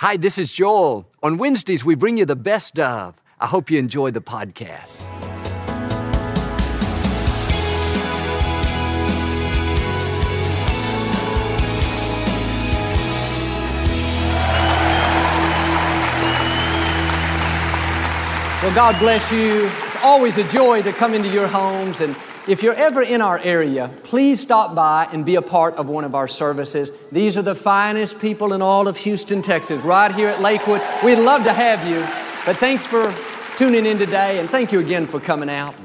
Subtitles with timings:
[0.00, 1.06] Hi, this is Joel.
[1.22, 3.20] On Wednesdays, we bring you the best of.
[3.38, 5.00] I hope you enjoy the podcast.
[18.62, 19.66] Well, God bless you.
[19.66, 22.00] It's always a joy to come into your homes.
[22.00, 22.16] And
[22.50, 26.02] if you're ever in our area, please stop by and be a part of one
[26.02, 26.90] of our services.
[27.12, 30.82] These are the finest people in all of Houston, Texas, right here at Lakewood.
[31.04, 32.00] We'd love to have you.
[32.44, 33.14] But thanks for
[33.56, 35.76] tuning in today, and thank you again for coming out.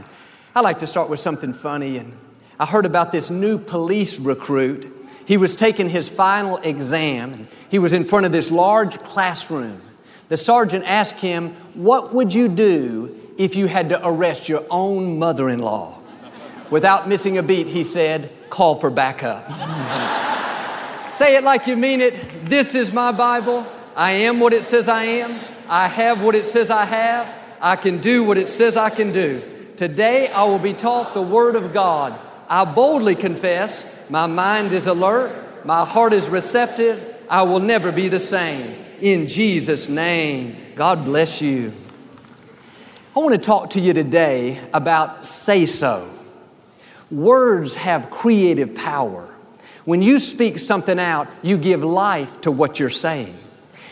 [0.55, 1.97] I like to start with something funny.
[1.97, 2.17] And
[2.59, 4.91] I heard about this new police recruit.
[5.27, 7.47] He was taking his final exam.
[7.69, 9.79] He was in front of this large classroom.
[10.29, 15.19] The sergeant asked him, What would you do if you had to arrest your own
[15.19, 15.94] mother in law?
[16.69, 19.45] Without missing a beat, he said, Call for backup.
[21.15, 22.45] Say it like you mean it.
[22.45, 23.65] This is my Bible.
[23.95, 25.39] I am what it says I am.
[25.69, 27.33] I have what it says I have.
[27.61, 29.41] I can do what it says I can do.
[29.77, 32.19] Today I will be taught the Word of God.
[32.49, 38.07] I boldly confess, my mind is alert, my heart is receptive, I will never be
[38.07, 40.55] the same in Jesus' name.
[40.75, 41.73] God bless you.
[43.15, 46.09] I want to talk to you today about say so.
[47.11, 49.29] Words have creative power.
[49.85, 53.35] When you speak something out, you give life to what you're saying.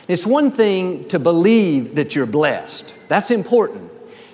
[0.08, 3.92] It's one thing to believe that you're blessed, that's important.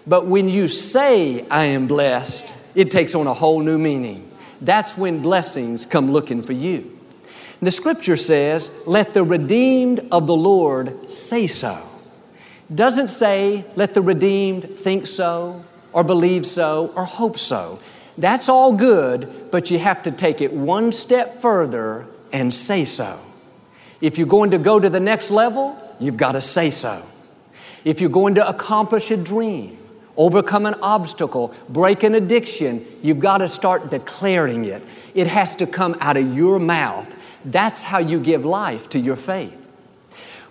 [0.08, 4.32] But when you say, I am blessed, it takes on a whole new meaning.
[4.62, 6.98] That's when blessings come looking for you.
[7.62, 11.80] The scripture says, Let the redeemed of the Lord say so.
[12.74, 17.80] Doesn't say, Let the redeemed think so, or believe so, or hope so.
[18.20, 23.18] That's all good, but you have to take it one step further and say so.
[24.02, 27.02] If you're going to go to the next level, you've got to say so.
[27.86, 29.78] If you're going to accomplish a dream,
[30.18, 34.84] overcome an obstacle, break an addiction, you've got to start declaring it.
[35.16, 37.16] It has to come out of your mouth.
[37.46, 39.56] That's how you give life to your faith.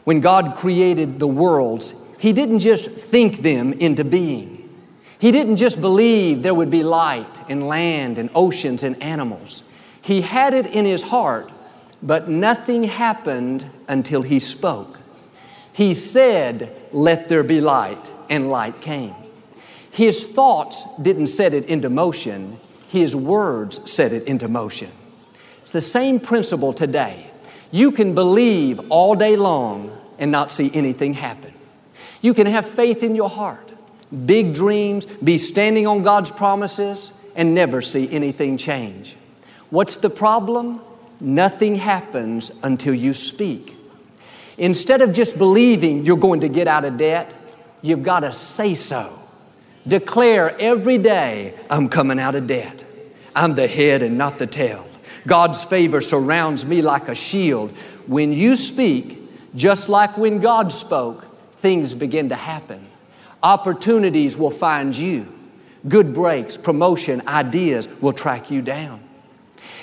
[0.04, 4.57] When God created the worlds, He didn't just think them into being.
[5.18, 9.62] He didn't just believe there would be light and land and oceans and animals.
[10.00, 11.50] He had it in His heart,
[12.02, 14.98] but nothing happened until He spoke.
[15.72, 19.14] He said, Let there be light, and light came.
[19.90, 22.58] His thoughts didn't set it into motion,
[22.88, 24.90] His words set it into motion.
[25.60, 27.28] It's the same principle today.
[27.70, 31.52] You can believe all day long and not see anything happen.
[32.22, 33.67] You can have faith in your heart,
[34.26, 39.16] big dreams, be standing on God's promises, and never see anything change.
[39.70, 40.80] What's the problem?
[41.20, 43.74] Nothing happens until you speak.
[44.56, 47.34] Instead of just believing you're going to get out of debt,
[47.82, 49.16] you've got to say so.
[49.86, 52.84] Declare every day, I'm coming out of debt.
[53.34, 54.86] I'm the head and not the tail.
[55.26, 57.70] God's favor surrounds me like a shield.
[58.06, 59.18] When you speak,
[59.54, 62.84] just like when God spoke, things begin to happen.
[63.42, 65.32] Opportunities will find you.
[65.88, 69.00] Good breaks, promotion, ideas will track you down.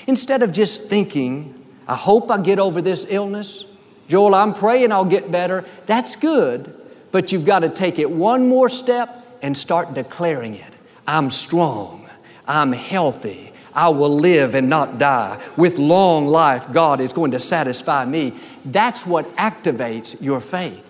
[0.07, 3.66] Instead of just thinking, I hope I get over this illness,
[4.07, 6.73] Joel, I'm praying I'll get better, that's good,
[7.11, 10.73] but you've got to take it one more step and start declaring it.
[11.07, 12.07] I'm strong,
[12.47, 15.41] I'm healthy, I will live and not die.
[15.57, 18.33] With long life, God is going to satisfy me.
[18.63, 20.84] That's what activates your faith.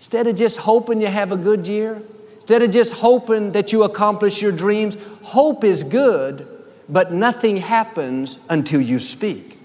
[0.00, 2.00] Instead of just hoping you have a good year,
[2.36, 6.48] instead of just hoping that you accomplish your dreams, hope is good,
[6.88, 9.58] but nothing happens until you speak.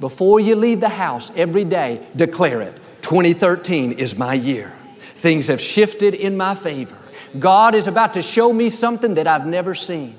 [0.00, 4.76] Before you leave the house every day, declare it 2013 is my year.
[5.14, 6.98] Things have shifted in my favor.
[7.38, 10.16] God is about to show me something that I've never seen.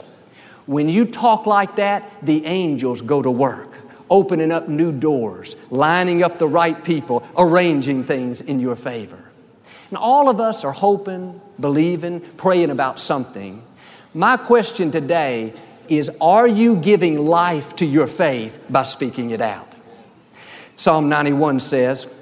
[0.66, 3.78] When you talk like that, the angels go to work,
[4.10, 9.22] opening up new doors, lining up the right people, arranging things in your favor.
[9.90, 13.64] And all of us are hoping, believing, praying about something.
[14.14, 15.53] My question today
[15.87, 19.72] is Are you giving life to your faith by speaking it out?
[20.76, 22.14] Psalm 91 says,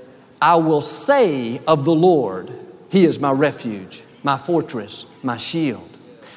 [0.41, 2.51] I will say of the Lord,
[2.89, 5.89] He is my refuge, my fortress, my shield.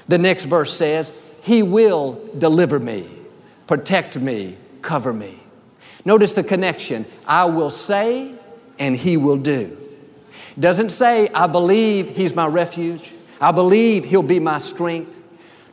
[0.08, 1.12] The next verse says,
[1.46, 3.08] he will deliver me,
[3.68, 5.38] protect me, cover me.
[6.04, 7.06] Notice the connection.
[7.24, 8.34] I will say
[8.80, 9.78] and He will do.
[10.58, 13.12] Doesn't say, I believe He's my refuge.
[13.40, 15.12] I believe He'll be my strength.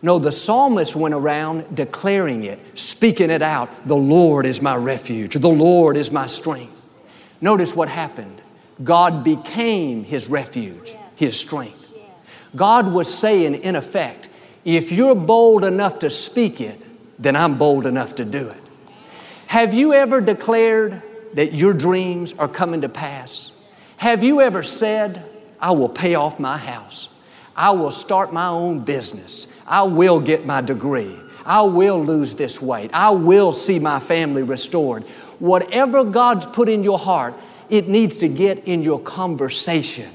[0.02, 3.70] No, the psalmist went around declaring it, speaking it out.
[3.88, 5.36] The Lord is my refuge.
[5.36, 6.86] The Lord is my strength.
[7.40, 8.42] Notice what happened.
[8.84, 11.96] God became his refuge, his strength.
[12.54, 14.28] God was saying, in effect,
[14.66, 16.82] if you're bold enough to speak it,
[17.18, 18.62] then I'm bold enough to do it.
[19.48, 21.02] Have you ever declared
[21.36, 23.53] that your dreams are coming to pass?
[24.04, 25.24] Have you ever said,
[25.62, 27.08] I will pay off my house?
[27.56, 29.48] I will start my own business.
[29.66, 31.18] I will get my degree.
[31.46, 32.92] I will lose this weight.
[32.94, 35.04] I will see my family restored.
[35.40, 37.34] Whatever God's put in your heart,
[37.70, 40.10] it needs to get in your conversation.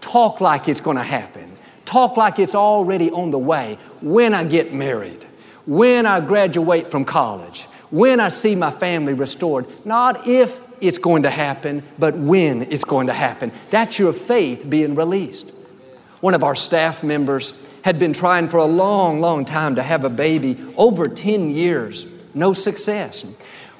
[0.00, 1.56] Talk like it's going to happen.
[1.86, 3.78] Talk like it's already on the way.
[4.00, 5.24] When I get married,
[5.66, 9.66] when I graduate from college, when I see my family restored.
[9.84, 13.52] Not if it's going to happen, but when it's going to happen.
[13.70, 15.52] That's your faith being released.
[16.20, 17.52] One of our staff members
[17.82, 22.06] had been trying for a long, long time to have a baby, over 10 years,
[22.32, 23.36] no success.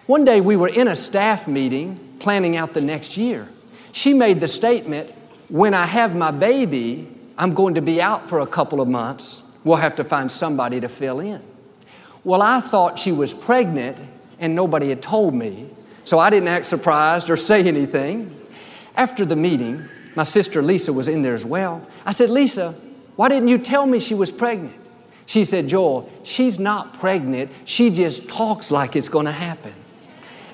[0.07, 3.49] One day we were in a staff meeting planning out the next year.
[3.93, 5.11] She made the statement,
[5.49, 7.09] When I have my baby,
[7.39, 9.51] I'm going to be out for a couple of months.
[9.65, 11.41] We'll have to find somebody to fill in.
[12.23, 13.99] Well, I thought she was pregnant
[14.39, 15.71] and nobody had told me,
[16.05, 18.35] so I didn't act surprised or say anything.
[18.97, 21.87] After the meeting, my sister Lisa was in there as well.
[22.07, 22.75] I said, Lisa,
[23.17, 24.75] why didn't you tell me she was pregnant?
[25.27, 27.51] She said, Joel, she's not pregnant.
[27.65, 29.75] She just talks like it's going to happen.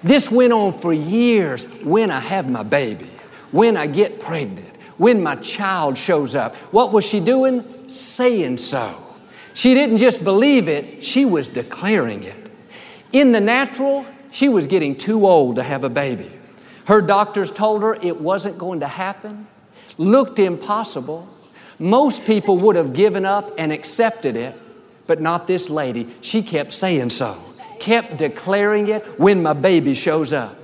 [0.02, 1.64] This went on for years.
[1.82, 3.10] When I have my baby,
[3.50, 7.90] when I get pregnant, when my child shows up, what was she doing?
[7.90, 8.94] Saying so.
[9.54, 12.36] She didn't just believe it, she was declaring it.
[13.12, 16.30] In the natural, she was getting too old to have a baby.
[16.86, 19.46] Her doctors told her it wasn't going to happen,
[19.98, 21.28] looked impossible.
[21.78, 24.54] Most people would have given up and accepted it,
[25.06, 26.08] but not this lady.
[26.20, 27.36] She kept saying so
[27.80, 30.54] kept declaring it when my baby shows up.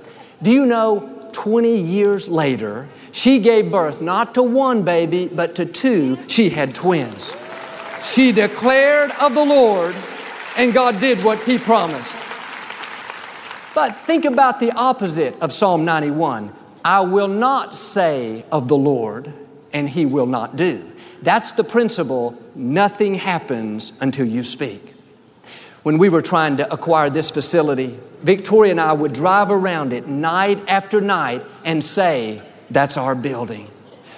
[0.41, 5.65] Do you know, 20 years later, she gave birth not to one baby, but to
[5.65, 6.17] two.
[6.29, 7.35] She had twins.
[8.03, 9.95] She declared of the Lord,
[10.55, 12.15] and God did what He promised.
[13.77, 16.51] But think about the opposite of Psalm 91
[16.83, 19.31] I will not say of the Lord,
[19.71, 20.91] and He will not do.
[21.21, 22.33] That's the principle.
[22.55, 24.81] Nothing happens until you speak
[25.83, 30.07] when we were trying to acquire this facility, Victoria and I would drive around it
[30.07, 32.41] night after night and say,
[32.71, 33.69] That's our building.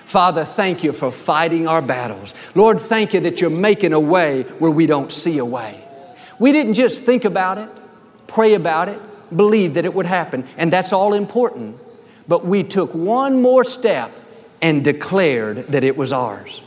[0.05, 2.33] Father, thank you for fighting our battles.
[2.55, 5.83] Lord, thank you that you're making a way where we don't see a way.
[6.39, 7.69] We didn't just think about it,
[8.25, 9.01] pray about it,
[9.35, 11.77] believe that it would happen, and that's all important.
[12.27, 14.11] But we took one more step
[14.61, 16.61] and declared that it was ours.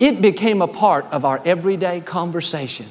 [0.00, 2.86] It became a part of our everyday conversation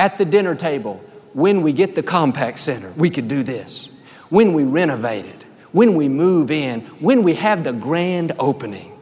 [0.00, 0.96] at the dinner table,
[1.34, 3.94] when we get the Compaq Center, we could do this.
[4.30, 8.98] When we renovate it, when we move in, when we have the grand opening.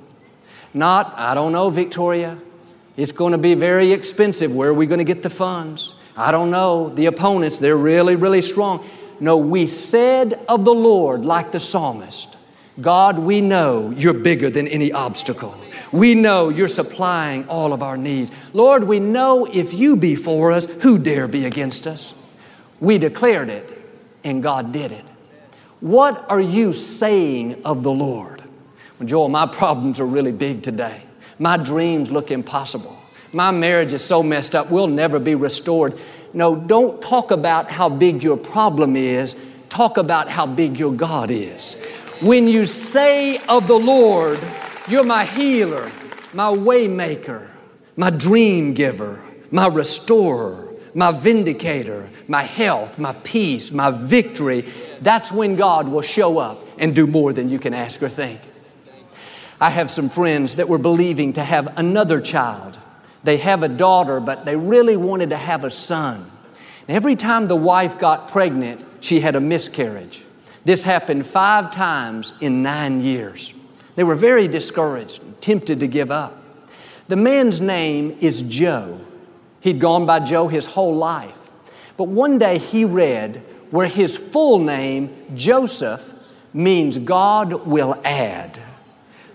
[0.75, 2.37] Not, I don't know, Victoria,
[2.97, 4.53] it's going to be very expensive.
[4.53, 5.95] Where are we going to get the funds?
[6.17, 6.89] I don't know.
[6.89, 8.85] The opponents, they're really, really strong.
[9.21, 12.37] No, we said of the Lord, like the psalmist,
[12.81, 15.57] God, we know you're bigger than any obstacle.
[15.91, 18.31] We know you're supplying all of our needs.
[18.53, 22.15] Lord, we know if you be for us, who dare be against us?
[22.79, 23.83] We declared it,
[24.23, 25.05] and God did it.
[25.81, 28.43] What are you saying of the Lord?
[28.99, 31.03] Well, Joel, my problems are really big today.
[31.39, 32.97] My dreams look impossible.
[33.33, 35.99] My marriage is so messed up, we'll never be restored.
[36.33, 39.35] No, don't talk about how big your problem is.
[39.69, 41.83] Talk about how big your God is.
[42.21, 44.39] When you say of the Lord,
[44.89, 45.91] you're my healer,
[46.33, 47.49] my waymaker,
[47.97, 54.65] my dream giver, my restorer, my vindicator, my health, my peace, my victory.
[55.01, 58.41] That's when God will show up and do more than you can ask or think.
[59.61, 62.79] I have some friends that were believing to have another child.
[63.25, 66.31] They have a daughter, but they really wanted to have a son.
[66.89, 70.23] every time the wife got pregnant, she had a miscarriage.
[70.65, 73.53] This happened five times in nine years.
[73.95, 76.43] They were very discouraged, tempted to give up.
[77.09, 79.01] The man's name is Joe.
[79.61, 81.37] He'd gone by Joe his whole life.
[81.97, 86.03] But one day he read where his full name, Joseph,
[86.55, 88.61] means God will add.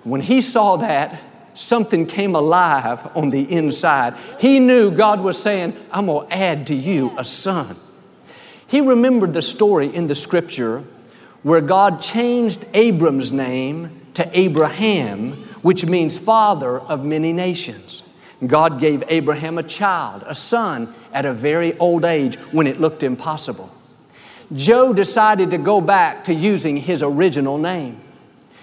[0.03, 1.19] When he saw that,
[1.53, 4.15] something came alive on the inside.
[4.39, 7.75] He knew God was saying, I'm going to add to you a son.
[8.67, 10.83] He remembered the story in the scripture
[11.43, 18.03] where God changed Abram's name to Abraham, which means father of many nations.
[18.45, 23.03] God gave Abraham a child, a son, at a very old age when it looked
[23.03, 23.69] impossible.
[24.53, 28.01] Joe decided to go back to using his original name.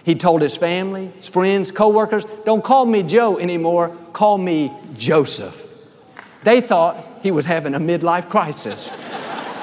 [0.04, 5.66] He told his family, his friends, coworkers, don't call me Joe anymore, call me Joseph.
[6.42, 8.90] They thought he was having a midlife crisis.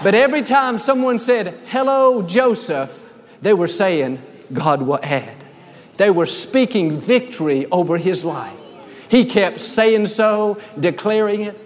[0.03, 2.98] but every time someone said, Hello, Joseph,
[3.41, 4.20] they were saying,
[4.53, 5.36] God will add.
[5.98, 8.53] They were speaking victory over his life.
[9.10, 11.60] He kept saying so, declaring it.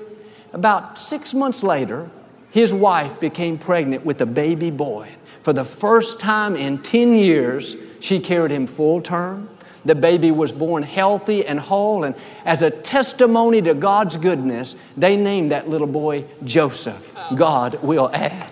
[0.53, 2.09] About six months later,
[2.51, 5.09] his wife became pregnant with a baby boy.
[5.43, 9.49] For the first time in 10 years, she carried him full term.
[9.85, 12.13] The baby was born healthy and whole, and
[12.45, 17.15] as a testimony to God's goodness, they named that little boy Joseph.
[17.35, 18.49] God will add.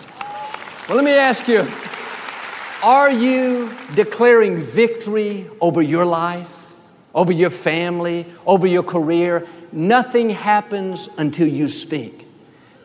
[0.88, 1.68] Well, let me ask you
[2.82, 6.72] are you declaring victory over your life,
[7.14, 9.46] over your family, over your career?
[9.72, 12.26] Nothing happens until you speak.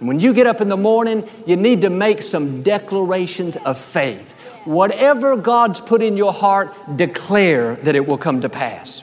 [0.01, 4.34] When you get up in the morning, you need to make some declarations of faith.
[4.65, 9.03] Whatever God's put in your heart, declare that it will come to pass.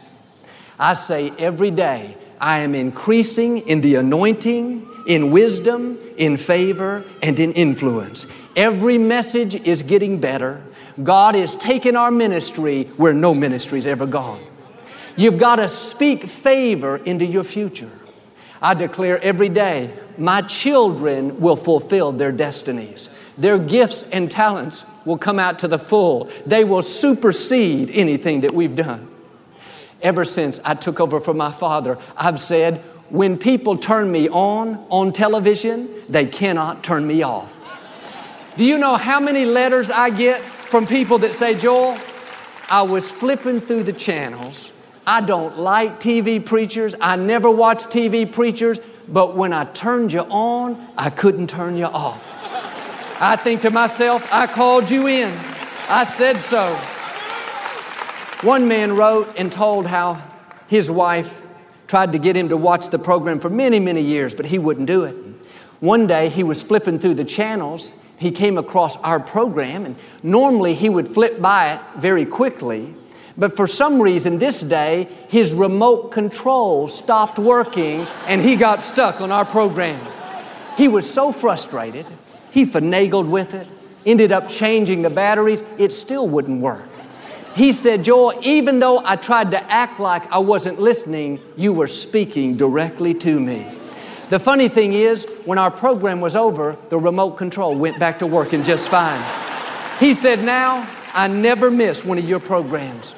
[0.79, 7.39] I say every day, I am increasing in the anointing, in wisdom, in favor, and
[7.39, 8.25] in influence.
[8.55, 10.63] Every message is getting better.
[11.03, 14.41] God is taking our ministry where no ministry's ever gone.
[15.15, 17.91] You've got to speak favor into your future.
[18.61, 23.09] I declare every day, my children will fulfill their destinies.
[23.37, 26.29] Their gifts and talents will come out to the full.
[26.45, 29.07] They will supersede anything that we've done.
[30.01, 32.77] Ever since I took over from my father, I've said,
[33.09, 37.57] when people turn me on on television, they cannot turn me off.
[38.57, 41.97] Do you know how many letters I get from people that say, Joel,
[42.69, 44.71] I was flipping through the channels
[45.05, 46.95] I don't like TV preachers.
[47.01, 48.79] I never watch TV preachers.
[49.07, 52.27] But when I turned you on, I couldn't turn you off.
[53.21, 55.31] I think to myself, I called you in.
[55.89, 56.73] I said so.
[58.47, 60.21] One man wrote and told how
[60.67, 61.41] his wife
[61.87, 64.87] tried to get him to watch the program for many, many years, but he wouldn't
[64.87, 65.15] do it.
[65.81, 68.01] One day he was flipping through the channels.
[68.17, 72.95] He came across our program, and normally he would flip by it very quickly.
[73.41, 79.19] But for some reason, this day, his remote control stopped working and he got stuck
[79.19, 79.99] on our program.
[80.77, 82.05] He was so frustrated,
[82.51, 83.67] he finagled with it,
[84.05, 86.87] ended up changing the batteries, it still wouldn't work.
[87.55, 91.87] He said, Joel, even though I tried to act like I wasn't listening, you were
[91.87, 93.65] speaking directly to me.
[94.29, 98.27] The funny thing is, when our program was over, the remote control went back to
[98.27, 99.19] working just fine.
[99.99, 103.15] He said, Now I never miss one of your programs.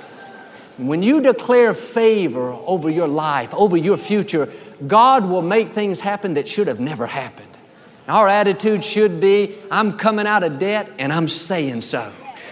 [0.78, 4.52] When you declare favor over your life, over your future,
[4.88, 7.50] God will make things happen that should have never happened.
[8.08, 12.12] Our attitude should be I'm coming out of debt and I'm saying so.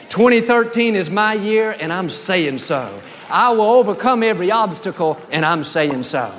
[0.10, 3.02] 2013 is my year and I'm saying so.
[3.30, 6.34] I will overcome every obstacle and I'm saying so.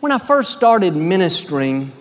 [0.00, 1.92] When I first started ministering,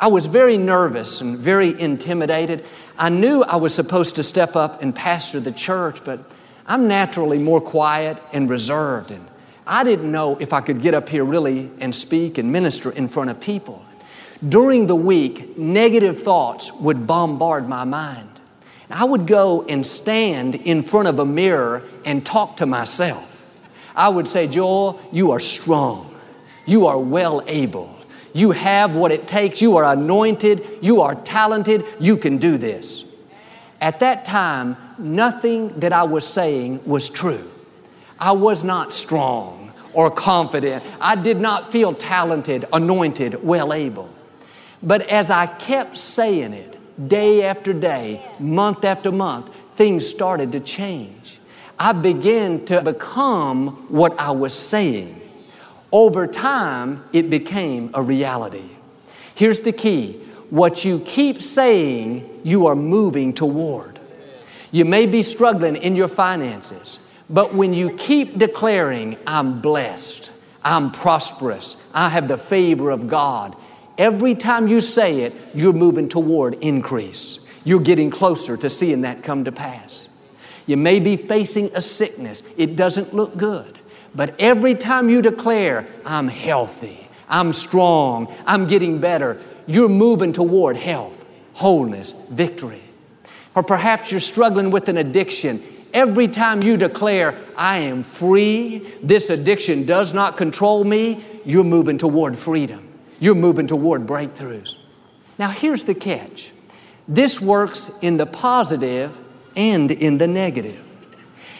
[0.00, 2.64] I was very nervous and very intimidated.
[2.98, 6.20] I knew I was supposed to step up and pastor the church, but
[6.66, 9.26] I'm naturally more quiet and reserved, and
[9.66, 13.08] I didn't know if I could get up here really and speak and minister in
[13.08, 13.84] front of people.
[14.48, 18.28] During the week, negative thoughts would bombard my mind.
[18.90, 23.48] I would go and stand in front of a mirror and talk to myself.
[23.94, 26.14] I would say, Joel, you are strong.
[26.66, 27.96] You are well able.
[28.34, 29.62] You have what it takes.
[29.62, 30.66] You are anointed.
[30.80, 31.84] You are talented.
[32.00, 33.04] You can do this.
[33.80, 37.48] At that time, nothing that I was saying was true.
[38.18, 40.84] I was not strong or confident.
[41.00, 44.08] I did not feel talented, anointed, well able.
[44.82, 50.60] But as I kept saying it day after day, month after month, things started to
[50.60, 51.38] change.
[51.78, 55.20] I began to become what I was saying.
[55.90, 58.68] Over time, it became a reality.
[59.34, 60.20] Here's the key
[60.50, 63.91] what you keep saying, you are moving toward.
[64.72, 66.98] You may be struggling in your finances,
[67.28, 70.30] but when you keep declaring, I'm blessed,
[70.64, 73.54] I'm prosperous, I have the favor of God,
[73.98, 77.46] every time you say it, you're moving toward increase.
[77.64, 80.08] You're getting closer to seeing that come to pass.
[80.66, 83.78] You may be facing a sickness, it doesn't look good,
[84.14, 90.76] but every time you declare, I'm healthy, I'm strong, I'm getting better, you're moving toward
[90.76, 92.81] health, wholeness, victory.
[93.54, 95.62] Or perhaps you're struggling with an addiction.
[95.92, 101.98] Every time you declare, I am free, this addiction does not control me, you're moving
[101.98, 102.88] toward freedom.
[103.20, 104.76] You're moving toward breakthroughs.
[105.38, 106.50] Now, here's the catch
[107.08, 109.18] this works in the positive
[109.56, 110.82] and in the negative.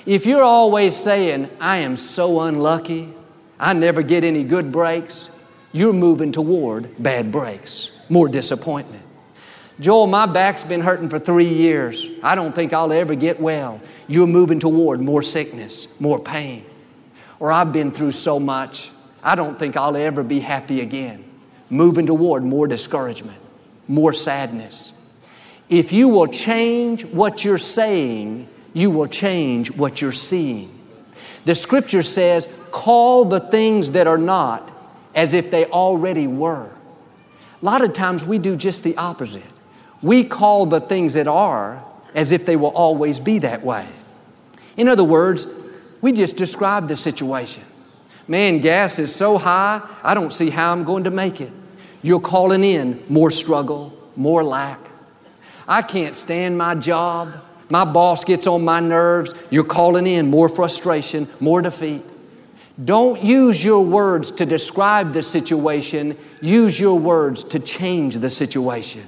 [0.07, 3.13] If you're always saying, I am so unlucky,
[3.59, 5.31] I never get any good breaks,
[5.73, 9.03] you're moving toward bad breaks, more disappointment.
[9.81, 12.07] Joel, my back's been hurting for three years.
[12.23, 13.81] I don't think I'll ever get well.
[14.07, 16.65] You're moving toward more sickness, more pain.
[17.41, 18.91] Or I've been through so much,
[19.23, 21.25] I don't think I'll ever be happy again.
[21.71, 23.39] Moving toward more discouragement,
[23.89, 24.93] more sadness.
[25.69, 30.69] If you will change what you're saying, you will change what you're seeing.
[31.45, 34.71] The scripture says, call the things that are not
[35.15, 36.71] as if they already were.
[37.61, 39.43] A lot of times we do just the opposite.
[40.03, 41.83] We call the things that are
[42.15, 43.87] as if they will always be that way.
[44.77, 45.47] In other words,
[46.01, 47.63] we just describe the situation.
[48.29, 51.53] Man, gas is so high, I don't see how I'm going to make it.
[52.03, 54.79] You're calling in more struggle, more lack.
[55.69, 57.33] I can't stand my job.
[57.71, 59.35] My boss gets on my nerves.
[59.51, 62.05] You're calling in more frustration, more defeat.
[62.85, 69.03] Don't use your words to describe the situation, use your words to change the situation.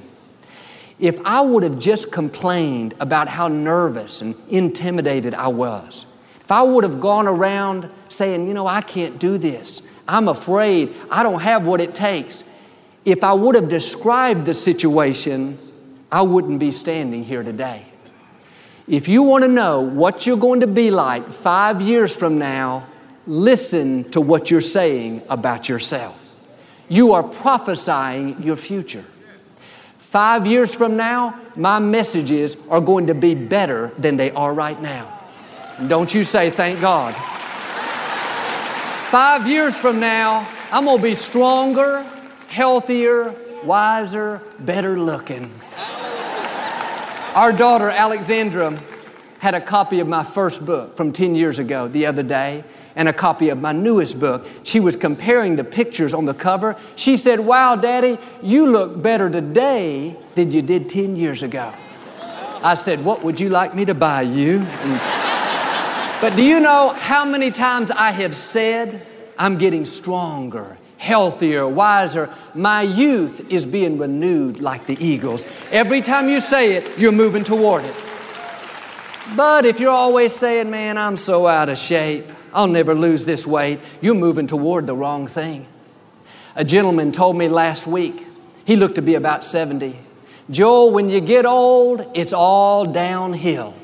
[0.98, 6.06] If I would have just complained about how nervous and intimidated I was,
[6.40, 10.94] if I would have gone around saying, you know, I can't do this, I'm afraid,
[11.10, 12.48] I don't have what it takes,
[13.04, 15.58] if I would have described the situation,
[16.12, 17.86] I wouldn't be standing here today.
[18.86, 22.86] If you want to know what you're going to be like five years from now,
[23.26, 26.20] listen to what you're saying about yourself.
[26.88, 29.04] You are prophesying your future.
[30.14, 34.80] Five years from now, my messages are going to be better than they are right
[34.80, 35.12] now.
[35.88, 37.16] don't you say, thank God.
[39.10, 42.06] Five years from now, I'm going to be stronger,
[42.46, 45.52] healthier, wiser, better looking.
[47.34, 48.78] Our daughter, Alexandra,
[49.40, 52.62] had a copy of my first book from 10 years ago the other day
[52.96, 54.46] and a copy of my newest book.
[54.62, 56.76] She was comparing the pictures on the cover.
[56.96, 61.72] She said, Wow, Daddy, you look better today than you did 10 years ago.
[62.62, 64.60] I said, What would you like me to buy you?
[64.60, 71.68] And, but do you know how many times I have said, I'm getting stronger, healthier,
[71.68, 72.30] wiser.
[72.54, 75.44] My youth is being renewed like the eagles.
[75.70, 77.94] Every time you say it, you're moving toward it.
[79.36, 83.46] But if you're always saying, man, I'm so out of shape, I'll never lose this
[83.46, 85.66] weight, you're moving toward the wrong thing.
[86.56, 88.26] A gentleman told me last week,
[88.64, 89.96] he looked to be about 70.
[90.50, 93.74] Joel, when you get old, it's all downhill.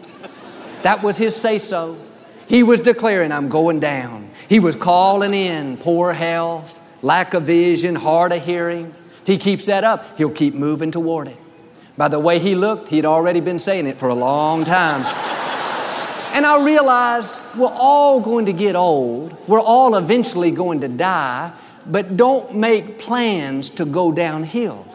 [0.82, 1.98] That was his say so.
[2.48, 4.30] He was declaring, I'm going down.
[4.48, 8.94] He was calling in poor health, lack of vision, hard of hearing.
[9.24, 11.36] He keeps that up, he'll keep moving toward it.
[11.96, 15.04] By the way he looked, he'd already been saying it for a long time.
[16.32, 19.36] And I realize we're all going to get old.
[19.48, 21.52] We're all eventually going to die,
[21.86, 24.86] but don't make plans to go downhill.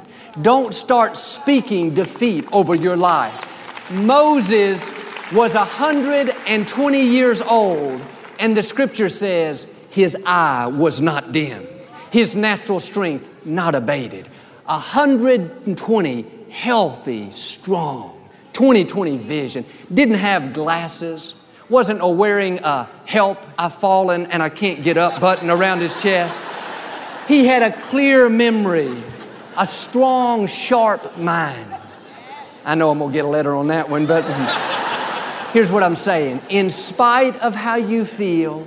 [0.42, 3.92] Don't start speaking defeat over your life.
[4.02, 4.90] Moses
[5.32, 8.02] was 120 years old,
[8.40, 11.68] and the scripture says his eye was not dim
[12.16, 14.26] his natural strength not abated.
[14.68, 18.15] 120 healthy, strong,
[18.56, 19.66] 2020 vision.
[19.94, 21.34] Didn't have glasses,
[21.68, 26.42] wasn't wearing a help, I've fallen and I can't get up button around his chest.
[27.28, 29.04] He had a clear memory,
[29.58, 31.76] a strong, sharp mind.
[32.64, 34.24] I know I'm gonna get a letter on that one, but
[35.52, 36.40] here's what I'm saying.
[36.50, 38.66] In spite of how you feel,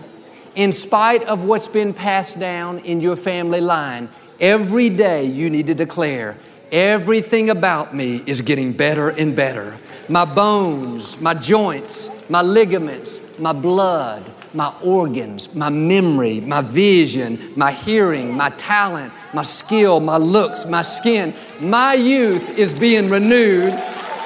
[0.55, 5.66] in spite of what's been passed down in your family line, every day you need
[5.68, 6.37] to declare,
[6.72, 9.76] everything about me is getting better and better.
[10.09, 17.72] My bones, my joints, my ligaments, my blood, my organs, my memory, my vision, my
[17.72, 21.35] hearing, my talent, my skill, my looks, my skin.
[21.61, 23.72] My youth is being renewed.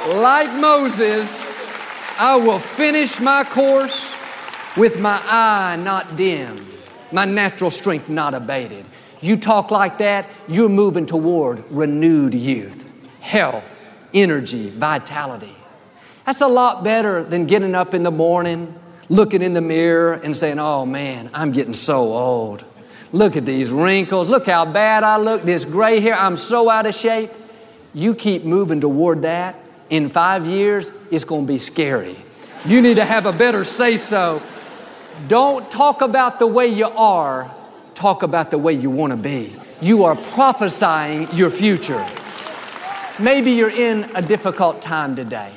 [0.09, 1.43] Like Moses,
[2.19, 4.15] I will finish my course
[4.77, 6.67] with my eye not dim,
[7.11, 8.87] my natural strength not abated.
[9.23, 12.87] You talk like that, you're moving toward renewed youth,
[13.21, 13.81] health,
[14.13, 15.57] energy, vitality.
[16.27, 20.37] That's a lot better than getting up in the morning, looking in the mirror, and
[20.37, 22.65] saying, Oh man, I'm getting so old.
[23.13, 24.29] Look at these wrinkles.
[24.29, 25.43] Look how bad I look.
[25.43, 27.31] This gray hair, I'm so out of shape.
[27.95, 29.57] You keep moving toward that.
[29.91, 32.17] In five years, it's going to be scary.
[32.65, 34.43] You need to have a better say so
[35.29, 37.51] don't talk about the way you are,
[38.03, 39.55] talk about the way you want to be.
[39.81, 42.05] You are prophesying your future.
[43.21, 45.53] Maybe you're in a difficult time today.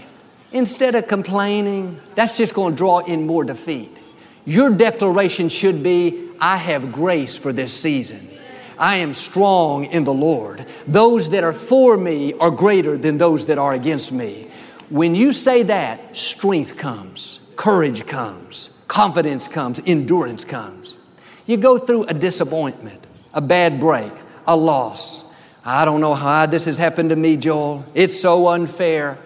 [0.51, 3.97] Instead of complaining, that's just going to draw in more defeat.
[4.45, 8.37] Your declaration should be I have grace for this season.
[8.77, 10.67] I am strong in the Lord.
[10.85, 14.51] Those that are for me are greater than those that are against me.
[14.91, 20.97] When you say that, strength comes, courage comes, confidence comes, endurance comes.
[21.45, 24.11] You go through a disappointment, a bad break,
[24.47, 25.31] a loss.
[25.63, 27.85] I don't know how this has happened to me, Joel.
[27.93, 29.17] It's so unfair.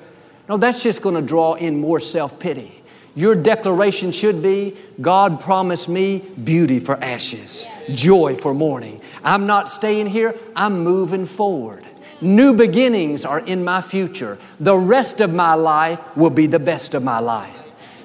[0.48, 2.82] No, that's just going to draw in more self pity.
[3.16, 9.02] Your declaration should be God promised me beauty for ashes, joy for mourning.
[9.24, 11.86] I'm not staying here, I'm moving forward.
[12.22, 14.38] New beginnings are in my future.
[14.60, 17.56] The rest of my life will be the best of my life.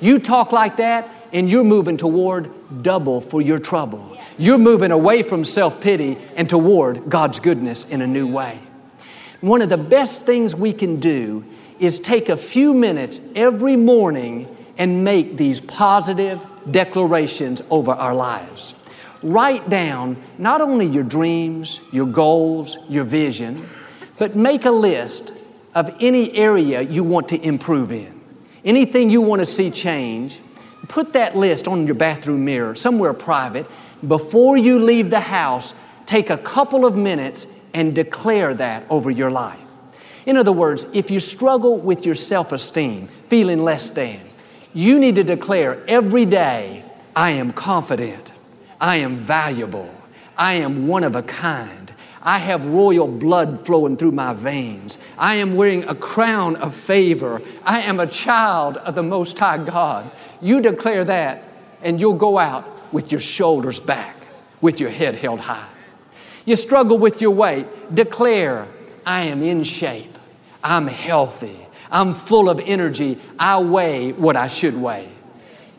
[0.01, 2.51] You talk like that, and you're moving toward
[2.83, 4.19] double for your trouble.
[4.39, 8.59] You're moving away from self pity and toward God's goodness in a new way.
[9.41, 11.45] One of the best things we can do
[11.79, 18.75] is take a few minutes every morning and make these positive declarations over our lives.
[19.23, 23.67] Write down not only your dreams, your goals, your vision,
[24.19, 25.33] but make a list
[25.75, 28.21] of any area you want to improve in,
[28.65, 30.39] anything you want to see change.
[30.89, 33.67] Put that list on your bathroom mirror, somewhere private.
[34.07, 35.75] Before you leave the house,
[36.07, 39.61] take a couple of minutes and declare that over your life.
[40.27, 44.21] In other words, if you struggle with your self esteem, feeling less than,
[44.73, 48.31] you need to declare every day, I am confident,
[48.81, 49.93] I am valuable,
[50.37, 51.85] I am one of a kind.
[52.27, 54.97] I have royal blood flowing through my veins.
[55.19, 57.43] I am wearing a crown of favor.
[57.65, 60.11] I am a child of the Most High God.
[60.45, 61.43] You declare that,
[61.83, 64.15] and you'll go out with your shoulders back,
[64.61, 65.67] with your head held high.
[66.45, 68.69] You struggle with your weight, declare,
[69.07, 70.19] I am in shape.
[70.63, 71.59] I'm healthy.
[71.91, 73.19] I'm full of energy.
[73.39, 75.09] I weigh what I should weigh.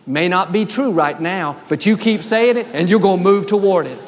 [0.07, 3.23] May not be true right now, but you keep saying it and you're going to
[3.23, 3.99] move toward it.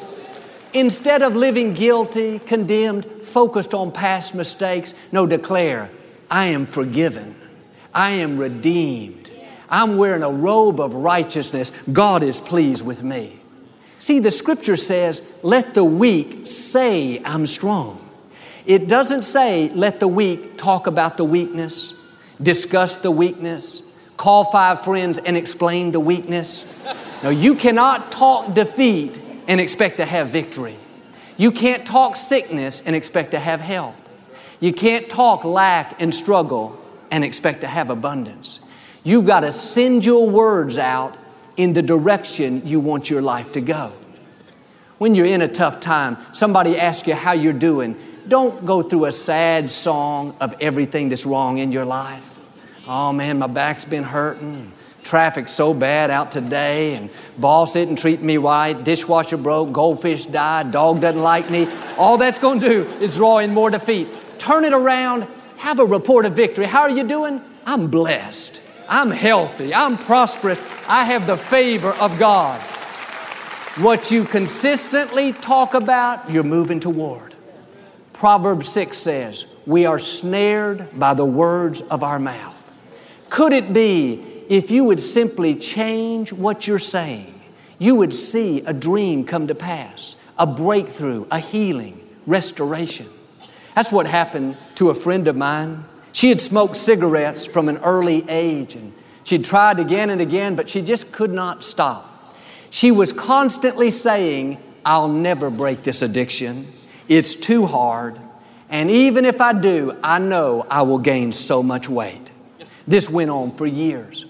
[0.72, 5.88] Instead of living guilty, condemned, focused on past mistakes, no, declare,
[6.28, 7.36] I am forgiven.
[7.94, 9.27] I am redeemed.
[9.70, 11.70] I'm wearing a robe of righteousness.
[11.92, 13.38] God is pleased with me.
[13.98, 18.04] See, the scripture says, let the weak say, I'm strong.
[18.64, 21.94] It doesn't say, let the weak talk about the weakness
[22.40, 23.82] discuss the weakness,
[24.16, 26.64] call five friends and explain the weakness.
[27.22, 30.76] No, you cannot talk defeat and expect to have victory.
[31.36, 34.00] You can't talk sickness and expect to have health.
[34.60, 38.60] You can't talk lack and struggle and expect to have abundance.
[39.08, 41.16] You've got to send your words out
[41.56, 43.94] in the direction you want your life to go.
[44.98, 47.96] When you're in a tough time, somebody asks you how you're doing,
[48.28, 52.38] don't go through a sad song of everything that's wrong in your life.
[52.86, 54.70] Oh man, my back's been hurting.
[55.04, 58.74] Traffic's so bad out today, and boss didn't treat me right.
[58.74, 61.66] Dishwasher broke, goldfish died, dog doesn't like me.
[61.96, 64.06] All that's going to do is draw in more defeat.
[64.36, 66.66] Turn it around, have a report of victory.
[66.66, 67.40] How are you doing?
[67.64, 68.67] I'm blessed.
[68.88, 69.74] I'm healthy.
[69.74, 70.60] I'm prosperous.
[70.88, 72.60] I have the favor of God.
[73.82, 77.34] What you consistently talk about, you're moving toward.
[78.14, 82.56] Proverbs 6 says, We are snared by the words of our mouth.
[83.28, 87.40] Could it be if you would simply change what you're saying,
[87.78, 93.06] you would see a dream come to pass, a breakthrough, a healing, restoration?
[93.76, 95.84] That's what happened to a friend of mine.
[96.12, 98.92] She had smoked cigarettes from an early age and
[99.24, 102.36] she'd tried again and again, but she just could not stop.
[102.70, 106.66] She was constantly saying, I'll never break this addiction.
[107.08, 108.18] It's too hard.
[108.70, 112.30] And even if I do, I know I will gain so much weight.
[112.86, 114.24] This went on for years.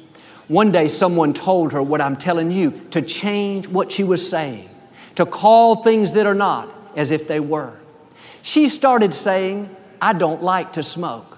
[0.49, 4.69] One day, someone told her what I'm telling you to change what she was saying,
[5.17, 7.77] to call things that are not as if they were.
[8.43, 11.38] She started saying, I don't like to smoke.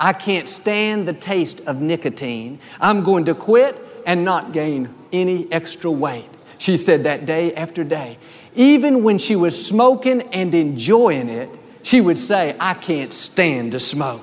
[0.00, 2.58] I can't stand the taste of nicotine.
[2.80, 6.24] I'm going to quit and not gain any extra weight.
[6.56, 8.18] She said that day after day.
[8.56, 11.50] Even when she was smoking and enjoying it,
[11.82, 14.22] she would say, I can't stand to smoke.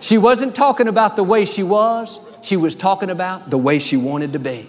[0.00, 3.96] She wasn't talking about the way she was, she was talking about the way she
[3.96, 4.68] wanted to be.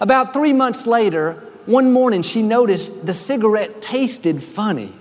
[0.00, 1.32] About three months later,
[1.66, 4.92] one morning she noticed the cigarette tasted funny,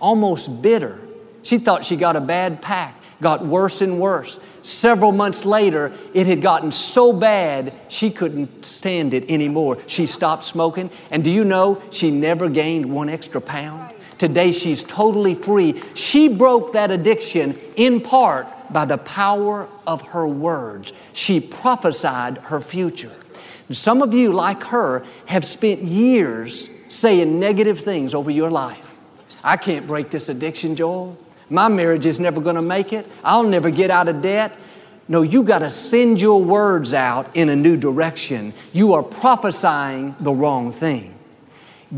[0.00, 1.00] almost bitter.
[1.42, 4.40] She thought she got a bad pack, got worse and worse.
[4.62, 9.78] Several months later, it had gotten so bad she couldn't stand it anymore.
[9.86, 13.94] She stopped smoking, and do you know she never gained one extra pound?
[14.18, 15.82] Today she's totally free.
[15.94, 20.92] She broke that addiction in part by the power of her words.
[21.14, 23.12] She prophesied her future.
[23.68, 28.94] And some of you, like her, have spent years saying negative things over your life.
[29.42, 31.16] I can't break this addiction, Joel.
[31.50, 33.06] My marriage is never going to make it.
[33.24, 34.56] I'll never get out of debt.
[35.08, 38.52] No, you got to send your words out in a new direction.
[38.72, 41.16] You are prophesying the wrong thing.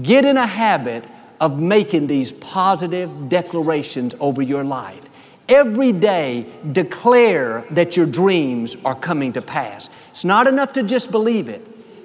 [0.00, 1.04] Get in a habit
[1.38, 5.10] of making these positive declarations over your life.
[5.48, 9.90] Every day, declare that your dreams are coming to pass.
[10.12, 11.60] It's not enough to just believe it.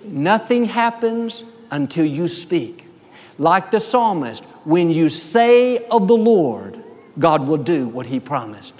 [0.05, 2.85] Nothing happens until you speak.
[3.37, 6.83] Like the psalmist, when you say of the Lord,
[7.19, 8.73] God will do what He promised.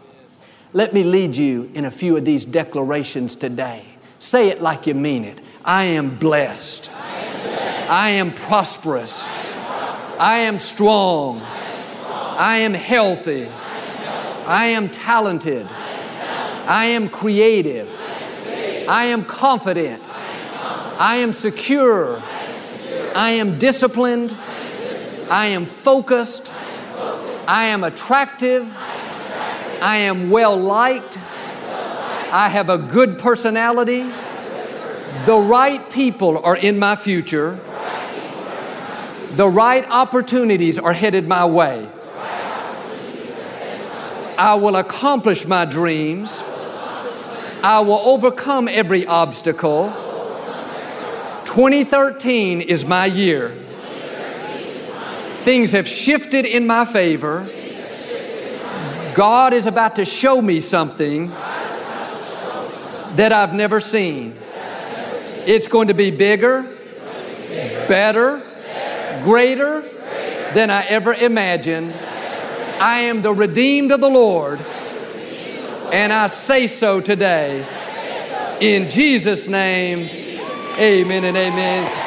[0.73, 3.83] Let me lead you in a few of these declarations today.
[4.19, 5.39] Say it like you mean it.
[5.63, 6.91] I am blessed.
[6.93, 7.89] I am, blessed.
[7.89, 9.25] I am prosperous.
[9.25, 10.19] I am, prosperous.
[10.19, 11.41] I am strong.
[11.41, 12.37] I am, strong.
[12.37, 13.45] I am healthy.
[13.45, 14.47] I am, healthy.
[14.47, 15.67] I am talented.
[16.67, 17.89] I am creative.
[18.87, 20.01] I am confident.
[20.99, 22.21] I am secure.
[23.15, 24.35] I am disciplined.
[25.29, 26.51] I am focused.
[27.47, 28.71] I am attractive.
[29.81, 31.17] I am well liked.
[31.17, 34.03] I have a good personality.
[35.25, 37.57] The right people are in my future.
[39.31, 41.87] The right opportunities are headed my way.
[44.37, 46.41] I will accomplish my dreams.
[47.63, 49.93] I will overcome every obstacle.
[51.45, 53.55] 2013 is my year.
[55.47, 57.47] Things have shifted in my favor.
[59.13, 61.29] God is about to show me something
[63.15, 64.35] that I've never seen.
[65.45, 66.63] It's going to be bigger,
[67.87, 68.41] better,
[69.23, 69.83] greater
[70.53, 71.93] than I ever imagined.
[72.81, 74.59] I am the redeemed of the Lord,
[75.93, 77.65] and I say so today.
[78.59, 80.09] In Jesus' name,
[80.77, 82.06] amen and amen.